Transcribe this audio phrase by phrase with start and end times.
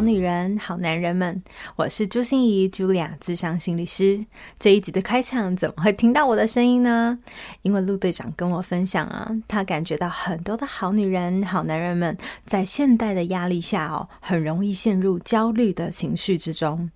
[0.00, 1.42] 好女人，好男人们，
[1.76, 4.24] 我是朱心仪，Julia，咨商心理师。
[4.58, 7.18] 这一集的开场怎么会听到我的声音呢？
[7.60, 16.90] 因为陆队长跟我分享啊，他感觉到很多的好女人、好男人们在现代的压力下哦，很容易陷入焦虑的情绪之中。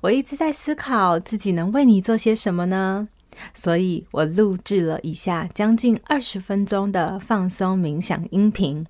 [0.00, 3.08] 我一直在思考自己能为你做些什么呢？
[3.52, 8.86] 所以我录制了以下将近二十分钟的放松冥想音频。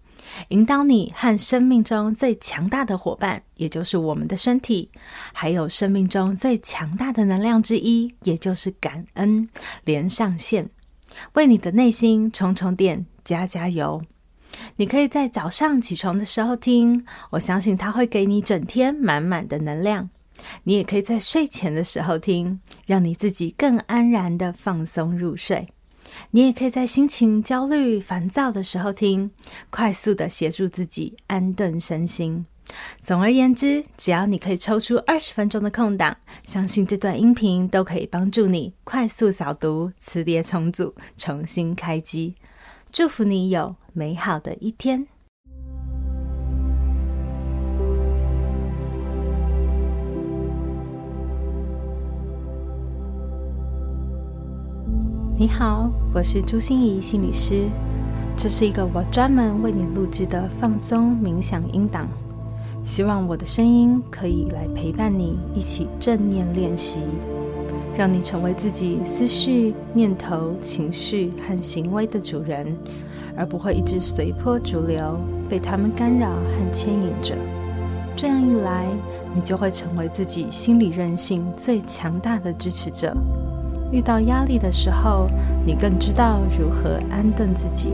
[0.48, 4.90] 引导你和生命中最强大的伙伴，也就是我们的身体，
[5.32, 9.48] 还有生命中最强大的能量之一，也就是感恩，
[9.84, 10.68] 连上线，
[11.34, 14.02] 为你的内心充充电，加加油。
[14.76, 20.08] 你可以在早上起床的时候听，我相信它会给你整天满满的能量。
[20.64, 25.68] 你也可以在睡前的时候听，让你自己更安然的放松入睡。
[26.30, 29.30] 你也可以在心情焦虑、烦躁的时候听，
[29.70, 32.46] 快速的协助自己安顿身心。
[33.02, 42.34] 总而言之，只要你可以抽出二十分钟的空档，相信这段音频都可以帮助你快速扫读、磁碟重组、重新开机。
[42.90, 45.06] 祝福你有美好的一天。
[55.36, 57.64] 你好，我是朱心仪心理师。
[58.36, 62.06] 这是一个我专门为你录制的放松冥想音档，
[62.84, 67.00] 希望我的声音可以来陪伴你一起正念练习，
[67.98, 72.72] 让你成为自己思绪、念头、情绪和行为的主人，
[73.36, 77.34] 而不会一直随波逐流，被他们干扰和牵引着。
[78.14, 78.86] 这样一来，
[79.34, 83.12] 你就会成为自己心理韧性最强大的支持者。
[83.94, 85.28] 遇到压力的时候，
[85.64, 87.92] 你更知道如何安顿自己，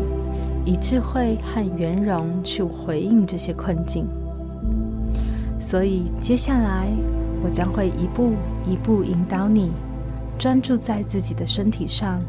[0.64, 4.06] 以智慧和圆融去回应这些困境。
[5.60, 6.88] 所以，接下来
[7.44, 8.32] 我将会一步
[8.66, 9.72] 一步引导你，
[10.38, 12.22] 专注在自己的身体上，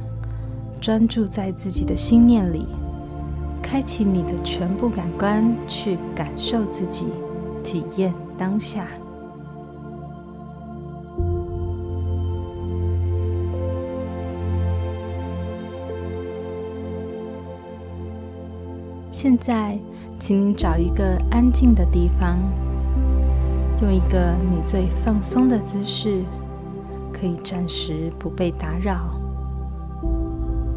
[0.82, 2.68] 专注在自己的心念里，
[3.62, 7.06] 开启你的全部感官，去感受自己，
[7.64, 8.86] 体验当下。
[19.22, 19.78] 现在，
[20.18, 22.40] 请你找一个安静的地方，
[23.80, 26.24] 用一个你最放松的姿势，
[27.14, 29.12] 可以暂时不被打扰。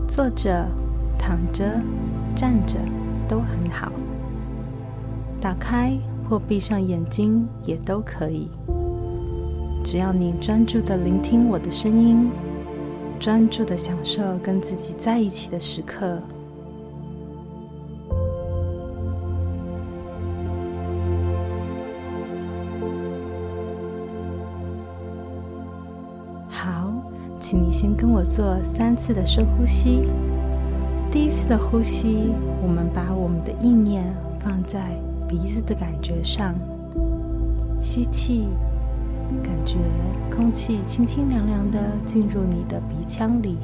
[0.07, 0.69] 坐着、
[1.19, 1.81] 躺着、
[2.37, 2.77] 站着
[3.27, 3.91] 都很好，
[5.41, 5.97] 打开
[6.29, 8.51] 或闭上眼睛也都可以。
[9.83, 12.31] 只要你专注地聆听我的声音，
[13.19, 16.19] 专注地享受跟自己在一起的时刻。
[27.55, 30.09] 请你先跟我做三次的深呼吸。
[31.09, 34.99] 第一次的呼吸，我们把我们的意念放在
[35.29, 36.53] 鼻子的感觉上，
[37.81, 38.49] 吸气，
[39.41, 39.77] 感觉
[40.35, 43.57] 空气清清凉凉的进入你的鼻腔里；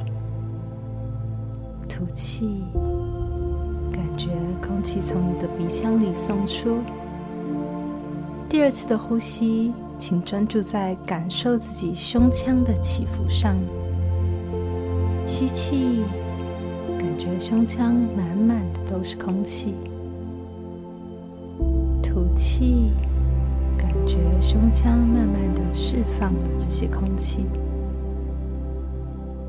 [1.89, 2.63] 吐气，
[3.91, 4.29] 感觉
[4.65, 6.77] 空气从你的鼻腔里送出。
[8.47, 9.73] 第二次的呼吸。
[10.01, 13.55] 请专注在感受自己胸腔的起伏上。
[15.27, 16.01] 吸气，
[16.97, 19.75] 感觉胸腔满满的都是空气；
[22.01, 22.93] 吐气，
[23.77, 27.45] 感觉胸腔慢慢的释放了这些空气。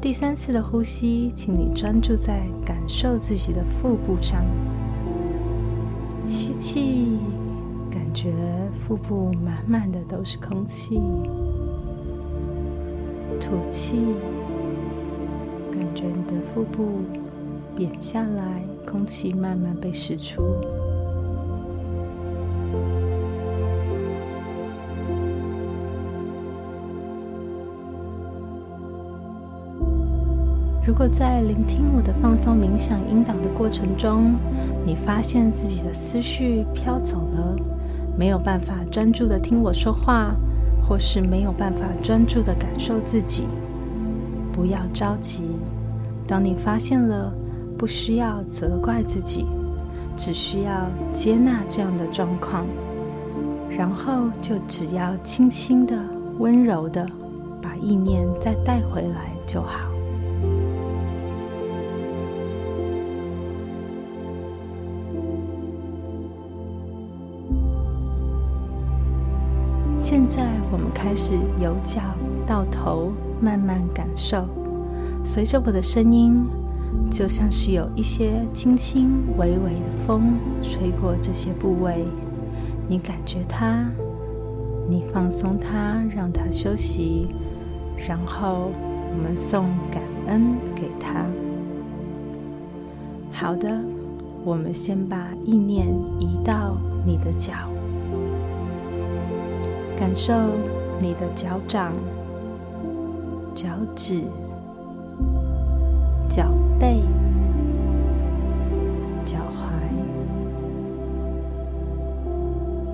[0.02, 4.44] 第三次的呼吸，请你专注在感受自己的腹部上。
[6.26, 7.16] 吸气。
[8.12, 8.32] 觉
[8.86, 11.00] 腹部满满的都是空气，
[13.40, 13.96] 吐气，
[15.72, 17.00] 感觉你的腹部
[17.74, 20.42] 扁下来，空气慢慢被释出。
[30.84, 34.34] 如果在聆听我的放松冥想音档的过程中，
[34.84, 37.56] 你发现自己的思绪飘走了，
[38.16, 40.34] 没有办法专注的听我说话，
[40.86, 43.46] 或是没有办法专注的感受自己，
[44.52, 45.44] 不要着急。
[46.26, 47.32] 当你发现了，
[47.78, 49.46] 不需要责怪自己，
[50.16, 52.64] 只需要接纳这样的状况，
[53.68, 55.96] 然后就只要轻轻的、
[56.38, 57.06] 温柔的
[57.60, 59.91] 把意念再带回来就好。
[70.12, 72.02] 现在我们开始由脚
[72.46, 74.46] 到头慢慢感受，
[75.24, 76.44] 随着我的声音。
[77.10, 82.04] 就像是有一些轻轻微微的风吹过这些部位，
[82.86, 83.86] 你感觉它，
[84.86, 87.28] 你放松它，让它休息，
[87.96, 88.70] 然后
[89.10, 91.24] 我们送感恩给它。
[93.32, 93.80] 好的，
[94.44, 95.86] 我们先把意念
[96.18, 96.76] 移到
[97.06, 97.54] 你的脚，
[100.02, 100.34] 感受
[100.98, 101.92] 你的脚掌、
[103.54, 104.24] 脚趾。
[106.28, 107.02] 脚背、
[109.24, 109.62] 脚踝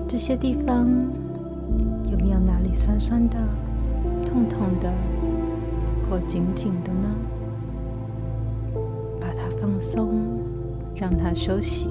[0.07, 0.87] 这些地方，
[2.11, 3.39] 有没有哪里酸酸的、
[4.27, 4.93] 痛痛的，
[6.07, 7.09] 或紧紧的呢？
[9.19, 10.09] 把它放松，
[10.93, 11.89] 让它休息。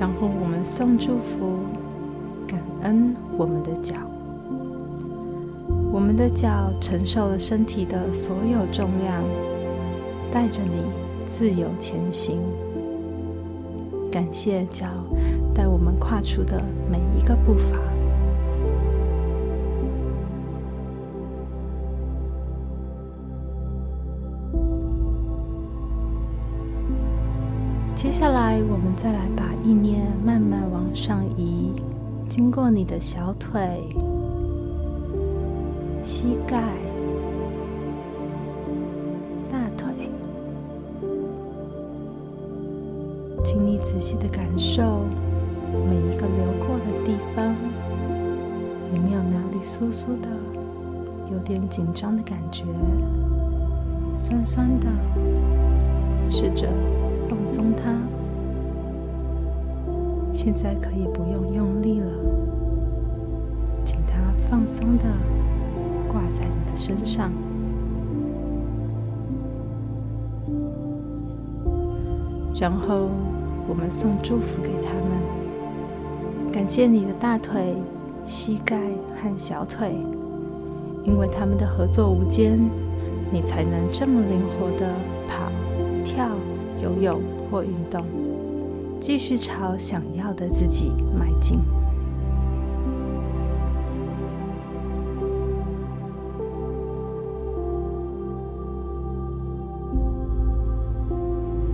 [0.00, 1.58] 然后我们送祝福，
[2.84, 3.94] 恩我们的脚。
[5.92, 9.22] 我们的脚承受了身体的所有重量，
[10.30, 10.82] 带着你
[11.26, 12.40] 自由前行。
[14.10, 14.86] 感谢脚
[15.54, 17.78] 带我们跨出的每一个步伐。
[27.94, 31.72] 接下来，我们再来把意念慢慢往上移，
[32.34, 33.80] 经过你的小腿。
[36.02, 36.60] 膝盖、
[39.48, 39.94] 大腿，
[43.44, 45.04] 请你仔细的感受
[45.88, 47.54] 每一个流过的地方，
[48.92, 50.28] 有没有哪里酥酥的，
[51.30, 52.64] 有点紧张的感觉，
[54.18, 54.88] 酸酸的，
[56.28, 56.66] 试着
[57.28, 57.92] 放松它。
[60.34, 62.10] 现在可以不用用力了，
[63.84, 64.18] 请它
[64.50, 65.04] 放松的。
[66.06, 67.32] 挂在你的身上，
[72.54, 73.08] 然后
[73.66, 77.74] 我们送祝福给他们，感谢你的大腿、
[78.24, 78.78] 膝盖
[79.20, 79.92] 和小腿，
[81.02, 82.60] 因为他们的合作无间，
[83.32, 84.86] 你才能这么灵活的
[85.26, 85.50] 跑、
[86.04, 86.28] 跳、
[86.80, 87.20] 游泳
[87.50, 88.04] 或运动，
[89.06, 91.60] 继续朝想要的自己迈进。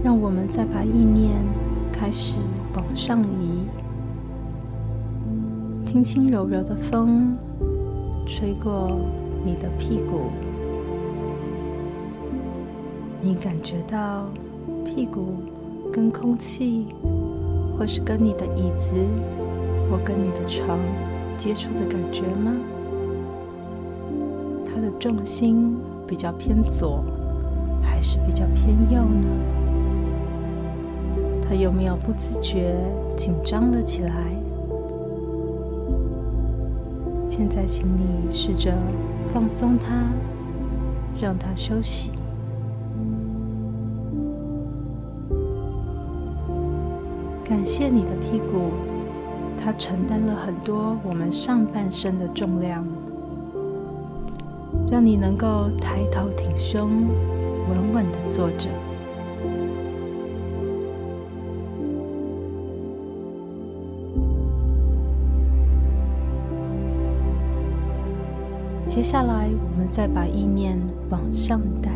[0.03, 1.37] 让我们再把意念
[1.93, 2.41] 开始
[2.75, 3.69] 往上移，
[5.87, 7.37] 轻轻柔柔的风
[8.27, 8.91] 吹过
[9.45, 10.33] 你的屁股，
[13.21, 14.27] 你感觉到
[14.85, 15.37] 屁股
[15.93, 16.87] 跟空气，
[17.81, 18.95] 或是跟你的椅子，
[19.91, 20.79] 或跟你的床
[21.39, 22.53] 接触的感觉吗？
[24.67, 27.03] 它的重心比较偏左，
[27.81, 29.29] 还是比较偏右呢？
[31.41, 32.77] 它有没有不自觉
[33.17, 34.31] 紧张了起来？
[37.27, 38.75] 现在，请你试着
[39.33, 40.13] 放松它，
[41.19, 42.11] 让它休息。
[47.61, 48.71] 感谢你的屁股，
[49.63, 52.83] 它承担了很多我们上半身的重量，
[54.91, 56.89] 让你能够抬头挺胸，
[57.69, 58.71] 稳稳地坐着。
[68.87, 71.91] 接下来，我们再把意念往上带，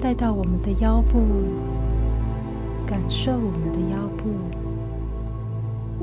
[0.00, 1.20] 带到我们的腰部，
[2.86, 4.30] 感受我们的腰部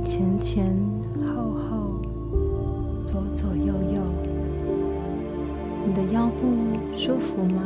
[0.03, 0.75] 前前
[1.23, 2.01] 后后、
[3.05, 4.01] 左左右右。
[5.87, 6.41] 你的腰部
[6.93, 7.61] 舒服吗？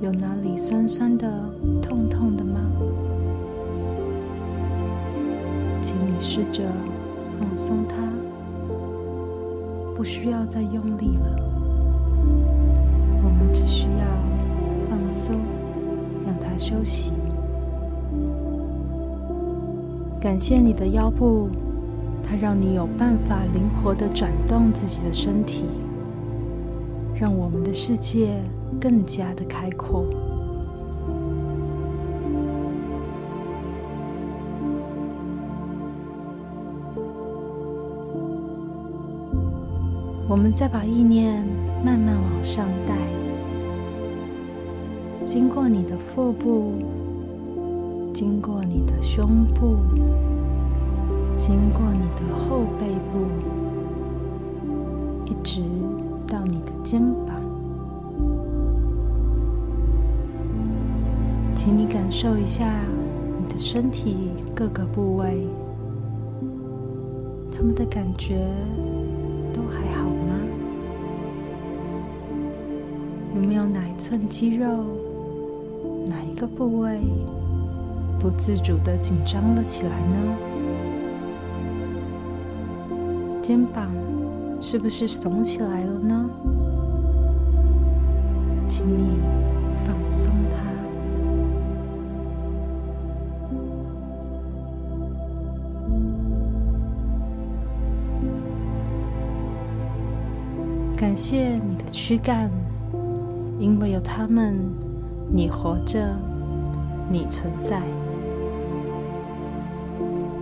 [0.00, 1.28] 有哪里酸酸的、
[1.82, 2.60] 痛痛的吗？
[5.82, 6.62] 请你试着。
[7.40, 7.96] 放松它，
[9.96, 11.36] 不需要再用力了。
[13.24, 14.04] 我们只需要
[14.90, 15.40] 放松，
[16.26, 17.12] 让它休息。
[20.20, 21.48] 感谢你的腰部，
[22.22, 25.64] 它让你有办法灵活地转动自己的身体，
[27.14, 28.42] 让我们的世界
[28.80, 30.04] 更加的开阔。
[40.28, 41.44] 我们再把意念
[41.84, 42.94] 慢慢往上带，
[45.24, 46.72] 经过你的腹部，
[48.12, 49.76] 经过你的胸部，
[51.36, 53.26] 经过你的后背部，
[55.26, 55.62] 一直
[56.26, 57.36] 到你的肩膀。
[61.54, 62.82] 请你感受一下
[63.38, 65.46] 你的身体各个部位，
[67.52, 68.48] 他们的感觉
[69.52, 70.40] 都还好吗？
[73.36, 74.84] 有没有哪一寸肌肉、
[76.40, 77.02] 个部位
[78.18, 80.16] 不自主的紧张了起来呢？
[83.42, 83.90] 肩膀
[84.58, 86.30] 是不是耸起来了呢？
[88.70, 89.18] 请你
[89.84, 90.70] 放松它。
[100.96, 102.50] 感谢你的躯干，
[103.58, 104.56] 因为有他们，
[105.30, 106.16] 你活着，
[107.12, 107.82] 你存在。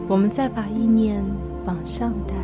[0.07, 1.25] 我们再把意念
[1.65, 2.35] 往上带，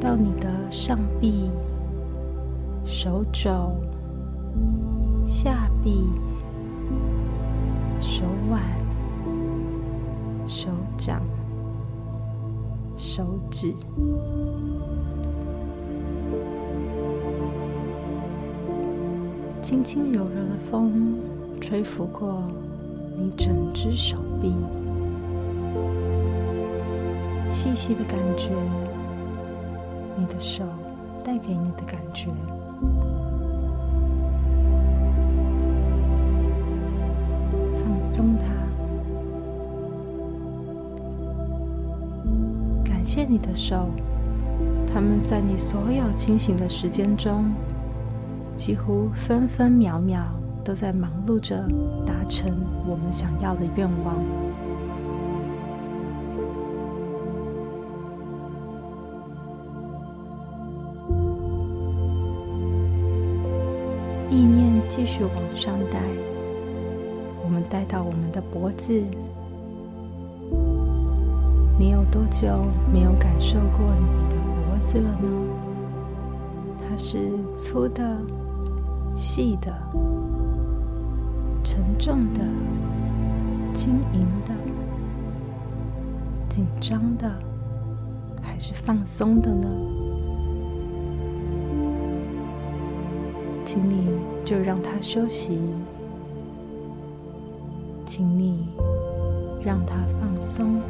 [0.00, 1.50] 到你的上臂、
[2.84, 3.72] 手肘、
[5.26, 6.08] 下臂、
[8.00, 8.62] 手腕、
[10.46, 11.20] 手掌、
[12.96, 13.74] 手指。
[19.60, 21.18] 轻轻柔柔的风
[21.60, 22.42] 吹拂过
[23.16, 24.52] 你整只手臂，
[27.48, 28.50] 细细的感觉，
[30.16, 30.64] 你的手
[31.22, 32.28] 带给你的感觉。
[37.76, 38.46] 放松它，
[42.82, 43.86] 感谢你的手，
[44.92, 47.44] 他们在你所有清醒的时间中。
[48.56, 50.22] 几乎分分秒秒
[50.62, 51.56] 都在忙碌着
[52.06, 52.50] 达成
[52.86, 54.16] 我们想要的愿望。
[64.30, 65.98] 意念继续往上带，
[67.42, 68.92] 我们带到我们的脖子。
[71.78, 72.46] 你有多久
[72.92, 74.36] 没有感受过你的
[74.68, 75.28] 脖子了呢？
[76.88, 78.16] 它是粗的。
[79.16, 79.70] 细的、
[82.00, 82.40] 重的、
[83.74, 84.54] 轻盈的、
[86.48, 87.30] 紧张的，
[88.40, 89.68] 还是放松的呢？
[93.66, 94.14] 请你
[94.46, 95.60] 就让它休息，
[98.06, 98.66] 请你
[99.62, 100.80] 让它放松。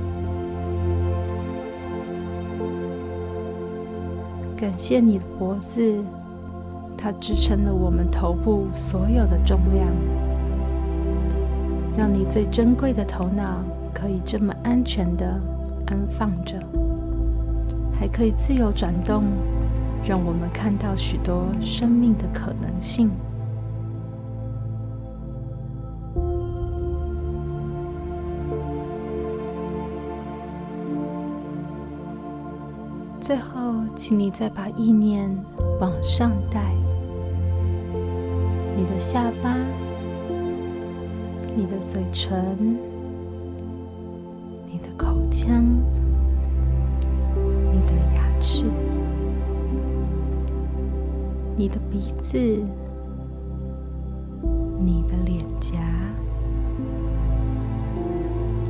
[4.57, 6.05] 感谢你的脖子。
[7.02, 9.88] 它支撑了我们头部所有的重量，
[11.97, 15.40] 让你最珍贵的头脑可以这么安全的
[15.87, 16.59] 安放着，
[17.99, 19.25] 还可以自由转动，
[20.04, 23.11] 让我们看到许多生命的可能性。
[33.20, 35.30] 最后，请你再把意念
[35.80, 36.73] 往上带。
[38.76, 39.54] 你的下巴，
[41.54, 42.78] 你的嘴唇，
[44.71, 45.64] 你的口腔，
[47.73, 48.64] 你的牙齿，
[51.57, 52.38] 你的鼻子，
[54.78, 55.78] 你的脸颊，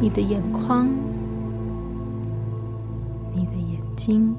[0.00, 0.88] 你的眼眶，
[3.32, 4.34] 你的眼睛，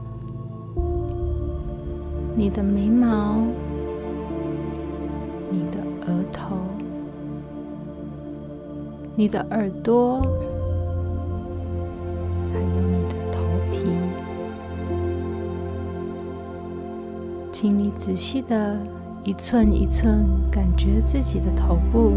[2.36, 3.38] 你的眉毛。
[5.54, 6.56] 你的额头，
[9.14, 10.22] 你的耳朵，
[12.52, 13.78] 还有你的头皮，
[17.52, 18.78] 请你仔细的
[19.24, 22.14] 一寸一寸感觉自己的头部，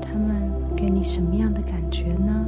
[0.00, 2.46] 他们给你什么样的感觉呢？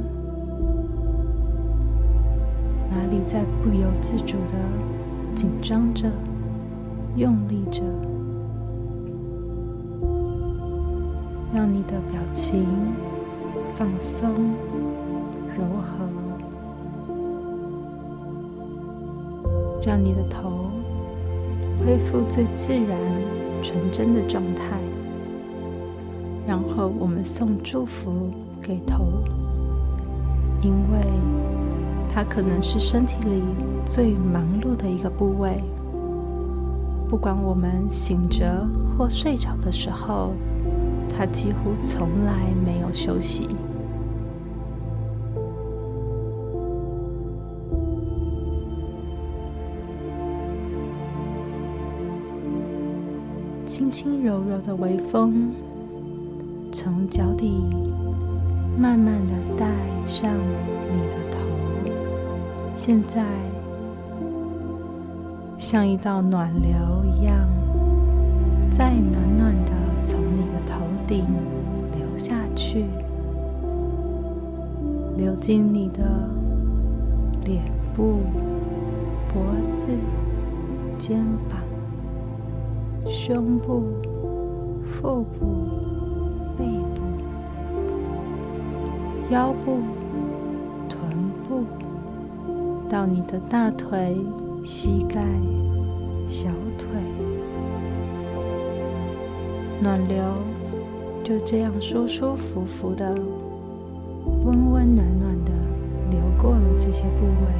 [2.89, 4.53] 哪里在不由自主的
[5.33, 6.11] 紧张着？
[7.15, 7.81] 用力着，
[11.53, 12.65] 让你的表情
[13.75, 14.29] 放松、
[15.57, 16.07] 柔和。
[19.85, 20.69] 让你的头
[21.79, 22.99] 恢复最自然、
[23.63, 24.77] 纯真的状态。
[26.45, 28.29] 然后我们送祝福
[28.61, 29.05] 给头，
[30.61, 31.07] 因为
[32.13, 33.41] 它可能是身体里
[33.85, 35.63] 最忙碌的一个部位。
[37.07, 40.33] 不管我们醒着或睡着的时候，
[41.09, 42.33] 他几乎从来
[42.65, 43.49] 没有休息。
[53.65, 55.53] 轻轻柔柔的微风，
[56.71, 57.63] 从脚底
[58.77, 59.67] 慢慢的带
[60.05, 60.31] 上
[60.91, 61.37] 你的头。
[62.75, 63.23] 现在，
[65.57, 66.71] 像一道暖流
[67.05, 67.47] 一样，
[68.71, 69.71] 再暖暖的
[70.03, 70.59] 从你的
[71.07, 71.25] 顶
[71.93, 72.83] 流下去，
[75.15, 76.03] 流进你的
[77.45, 77.63] 脸
[77.95, 78.19] 部、
[79.33, 79.41] 脖
[79.73, 79.85] 子、
[80.99, 81.61] 肩膀。
[83.09, 83.83] 胸部、
[84.83, 85.45] 腹部、
[86.57, 87.01] 背部、
[89.31, 89.77] 腰部、
[90.89, 90.99] 臀
[91.47, 91.63] 部，
[92.89, 94.13] 到你的大腿、
[94.65, 95.23] 膝盖、
[96.27, 96.89] 小腿，
[99.81, 100.21] 暖流
[101.27, 103.13] 就这样舒舒服服的、
[104.45, 105.51] 温温暖暖的
[106.09, 107.51] 流过了这些部位。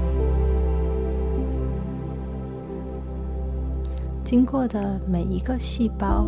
[4.24, 6.28] 经过的每一个细胞，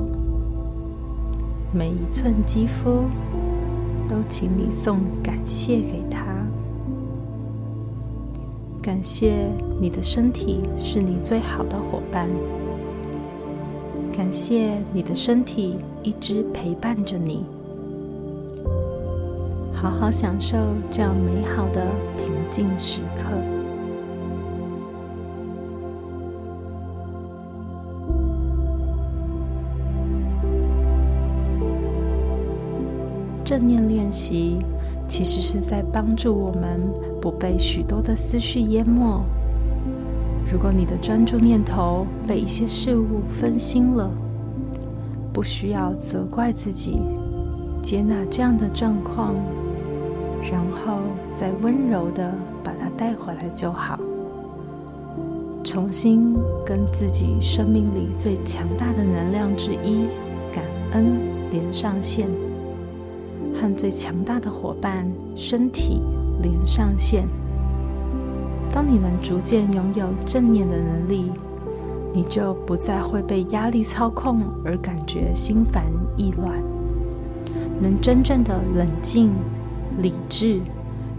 [1.72, 3.06] 每一寸肌肤，
[4.10, 6.26] 都请你送感谢给他。
[8.82, 12.28] 感谢你的身体是你最好的伙伴，
[14.20, 17.46] 感谢你的身体一直陪伴着你。
[19.74, 20.58] 好好享受
[20.92, 23.32] 这样美好的平静时刻。
[33.46, 34.60] 正念练习
[35.08, 36.82] 其实是在帮助我们
[37.22, 39.39] 不被许多的思绪淹没。
[40.52, 44.10] 如果你的专注念头被一些事物分心了，
[45.32, 47.00] 不需要责怪自己，
[47.84, 49.36] 接纳这样的状况，
[50.42, 52.34] 然后再温柔地
[52.64, 54.00] 把它带回来就好。
[55.64, 56.36] 重新
[56.66, 60.08] 跟自己生命里最强大的能量之一——
[60.52, 61.20] 感恩
[61.52, 62.28] 连上线。
[63.54, 66.02] 和最强大的伙伴身体
[66.42, 67.28] 连上线。
[68.72, 71.32] 当你能逐渐拥有正念的能力，
[72.14, 75.84] 你就不再会被压力操控而感觉心烦
[76.16, 76.64] 意乱，
[77.82, 79.32] 能真正的冷静、
[80.02, 80.60] 理智，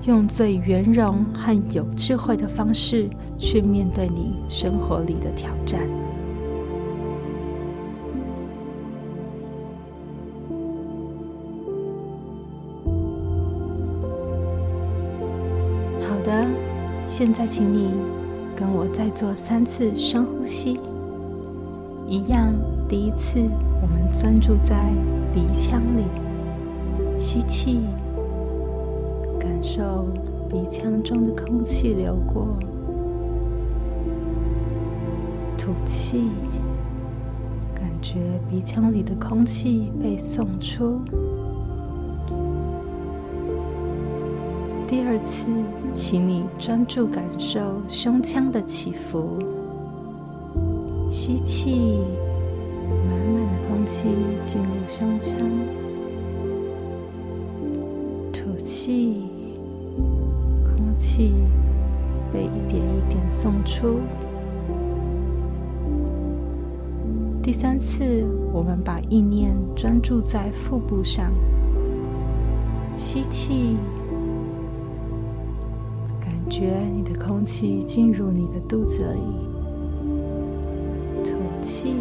[0.04, 3.08] 用最圆融和有智慧的方式
[3.38, 5.80] 去面对你生活里的挑战。
[17.20, 17.92] 现在，请你
[18.56, 20.80] 跟我再做三次深呼吸。
[22.06, 22.50] 一样，
[22.88, 23.38] 第一次
[23.82, 24.90] 我们专注在
[25.30, 26.04] 鼻腔里，
[27.20, 27.80] 吸气，
[29.38, 30.06] 感受
[30.48, 32.46] 鼻腔中的空气流过；
[35.58, 36.30] 吐气，
[37.74, 38.14] 感觉
[38.48, 40.98] 鼻腔里的空气被送出。
[44.88, 45.44] 第二次，
[45.92, 49.38] 请你专注感受胸腔的起伏。
[51.10, 51.98] 吸气，
[53.08, 54.04] 满满的空气
[54.46, 55.36] 进入胸腔；
[58.32, 59.24] 吐气，
[60.64, 61.34] 空气
[62.32, 64.00] 被一点一点送出。
[67.42, 71.32] 第三次，我们把意念专注在腹部上。
[72.96, 73.76] 吸气。
[76.60, 79.20] 觉你的空气进入你的肚子里，
[81.24, 81.30] 吐
[81.62, 81.94] 气，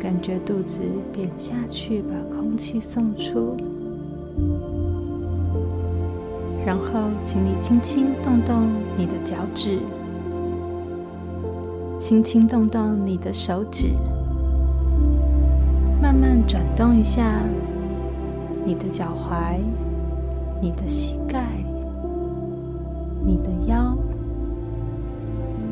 [0.00, 0.80] 感觉肚子
[1.12, 3.54] 扁下去，把空气送出。
[6.64, 9.78] 然后，请你轻轻动动你的脚趾，
[11.98, 13.88] 轻轻动动你的手指，
[16.00, 17.42] 慢慢转动一下
[18.64, 19.58] 你的脚踝、
[20.58, 21.44] 你的膝盖。
[23.24, 23.96] 你的腰，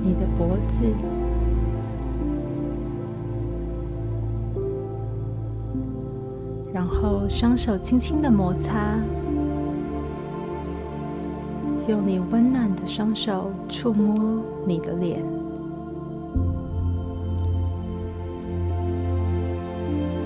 [0.02, 0.84] 你的脖子，
[6.72, 8.98] 然后双手轻轻的摩擦，
[11.88, 15.20] 用你温暖的双手触摸你的脸，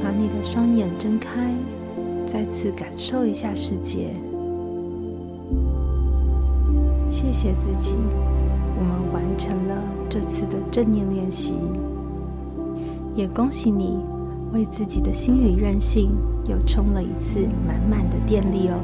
[0.03, 1.55] 把你的双眼睁开，
[2.27, 4.11] 再次感受一下世界。
[7.25, 7.95] 谢谢自己，
[8.77, 11.55] 我们完成了这次的正念练习，
[13.17, 13.99] 也恭喜你
[14.53, 16.11] 为自己的心理韧性
[16.47, 18.79] 又充了一次满满的电力哦。